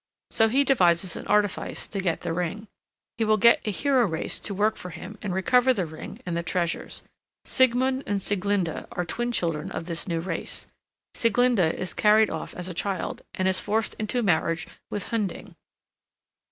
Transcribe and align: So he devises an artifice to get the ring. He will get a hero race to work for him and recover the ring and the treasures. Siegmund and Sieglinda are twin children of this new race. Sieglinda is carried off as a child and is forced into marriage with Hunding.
So 0.31 0.47
he 0.47 0.63
devises 0.63 1.15
an 1.15 1.27
artifice 1.27 1.87
to 1.87 1.99
get 1.99 2.21
the 2.21 2.33
ring. 2.33 2.67
He 3.19 3.23
will 3.23 3.37
get 3.37 3.61
a 3.65 3.69
hero 3.69 4.07
race 4.07 4.39
to 4.39 4.51
work 4.51 4.75
for 4.75 4.89
him 4.89 5.19
and 5.21 5.31
recover 5.31 5.75
the 5.75 5.85
ring 5.85 6.21
and 6.25 6.35
the 6.35 6.41
treasures. 6.41 7.03
Siegmund 7.45 8.01
and 8.07 8.19
Sieglinda 8.19 8.87
are 8.93 9.05
twin 9.05 9.31
children 9.31 9.69
of 9.69 9.85
this 9.85 10.07
new 10.07 10.19
race. 10.19 10.65
Sieglinda 11.13 11.77
is 11.79 11.93
carried 11.93 12.31
off 12.31 12.55
as 12.55 12.67
a 12.67 12.73
child 12.73 13.21
and 13.35 13.47
is 13.47 13.59
forced 13.59 13.93
into 13.99 14.23
marriage 14.23 14.67
with 14.89 15.09
Hunding. 15.09 15.55